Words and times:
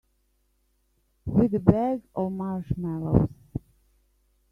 With 1.27 1.53
a 1.53 1.59
bag 1.59 2.01
of 2.15 2.31
marshmallows. 2.31 3.29